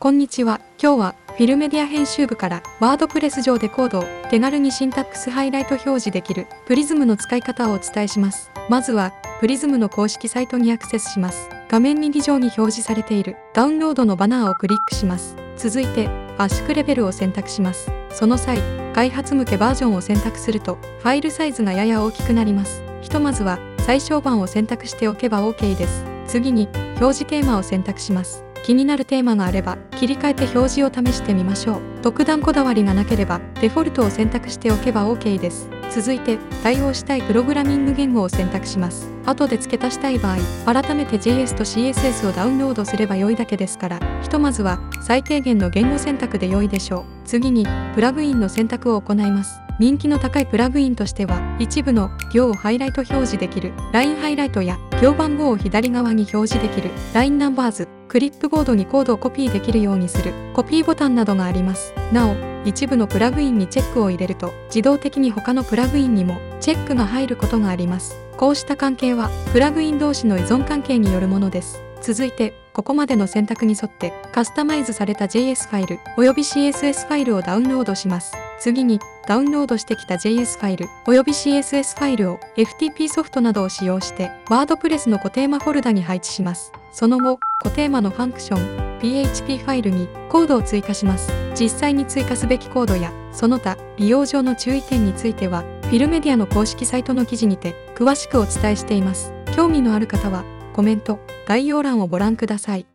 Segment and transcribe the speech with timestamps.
[0.00, 0.60] こんにちは。
[0.80, 8.48] 今日はフィルメディア編集部からワードプレス上でコードを手軽にシンタックスハイライト表示できるプリズムの使い方をお伝えします。
[8.68, 11.48] まずはプリズムの公式サイトにアクセスします。
[11.68, 15.34] 画面右上に表示されているダウンロードのバナーをクリックします。
[15.56, 16.08] 続いて
[16.38, 17.90] 圧縮レベルを選択します。
[18.12, 18.62] その際、
[18.94, 22.84] 開発向けバージョンを選択するとファイルサイズがやや大きくなります。
[23.02, 26.04] ひとまずは最小版を選択しておけば OK です。
[26.28, 26.68] 次に
[27.00, 28.44] 表示テーマを選択します。
[28.64, 31.80] 気になるテーマがあれば切り替えて表示を試してみましょう。
[32.02, 35.68] 特段こだわりがなければデフォルトを選択しておけば OK です。
[35.90, 39.10] 続いて対応したいプログラミング言語を選択します。
[39.26, 47.04] 後で付け足したい場合改めて JS と CSS をダウンロードすれば良いだけですからひとまずは最低限の言語選択で良いでしょう。
[47.24, 49.60] 次にプラグインの選択を行います。
[49.78, 53.72] 人気の高いプラグインとしては一部の行をハイライト表示できる。
[53.92, 56.90] LINE ハイライトや行番号を左側に表示できる。
[57.14, 57.97] LINE ナンバーズ。
[58.08, 60.32] クリップボードにコードをコピーできるようにする。
[60.54, 61.92] コピーボタンなどがあります。
[62.10, 68.16] なお一部のプラグインにチェックを入れると自動的に他のプラグインにもチェックが入ることがあります。
[68.36, 71.82] こうした関係はプラグイン同士の依存関係によるものです。
[72.00, 78.32] 続いてここまでの選択に沿ってカスタマイズされた JS ファイルおよび CSS ファイルをダウンロードします。
[78.58, 86.72] 次にダウンロードしてきた JS ファイルおよび CSS ファイルを FTP ソフトなどを使用してワードプレスの固定マフォルダに配置します。
[86.92, 91.30] その後固定マのファンクション PHP ファイルにコードを追加します。
[91.54, 99.32] 実際に追加すべきコードやその他利用上の注意点についてはフィルメディアの公式サイトの記事にて詳しくお伝えしています。
[99.54, 102.86] 興味のある方はコメント概要欄をご覧ください。